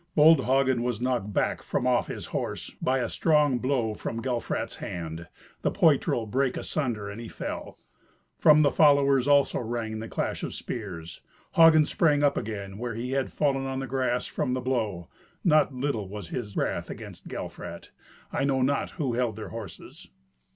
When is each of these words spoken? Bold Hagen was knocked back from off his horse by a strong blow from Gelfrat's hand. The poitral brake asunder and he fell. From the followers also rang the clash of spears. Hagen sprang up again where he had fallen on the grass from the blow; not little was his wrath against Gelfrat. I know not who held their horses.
Bold 0.15 0.45
Hagen 0.45 0.81
was 0.81 0.99
knocked 0.99 1.31
back 1.31 1.61
from 1.61 1.85
off 1.85 2.07
his 2.07 2.25
horse 2.33 2.71
by 2.81 2.97
a 2.97 3.07
strong 3.07 3.59
blow 3.59 3.93
from 3.93 4.19
Gelfrat's 4.23 4.77
hand. 4.77 5.27
The 5.61 5.69
poitral 5.69 6.25
brake 6.25 6.57
asunder 6.57 7.07
and 7.07 7.21
he 7.21 7.27
fell. 7.27 7.77
From 8.39 8.63
the 8.63 8.71
followers 8.71 9.27
also 9.27 9.59
rang 9.59 9.99
the 9.99 10.07
clash 10.07 10.41
of 10.41 10.55
spears. 10.55 11.21
Hagen 11.51 11.85
sprang 11.85 12.23
up 12.23 12.35
again 12.35 12.79
where 12.79 12.95
he 12.95 13.11
had 13.11 13.31
fallen 13.31 13.67
on 13.67 13.77
the 13.77 13.85
grass 13.85 14.25
from 14.25 14.55
the 14.55 14.59
blow; 14.59 15.07
not 15.43 15.71
little 15.71 16.09
was 16.09 16.29
his 16.29 16.57
wrath 16.57 16.89
against 16.89 17.27
Gelfrat. 17.27 17.91
I 18.33 18.43
know 18.43 18.63
not 18.63 18.89
who 18.97 19.13
held 19.13 19.35
their 19.35 19.49
horses. 19.49 20.07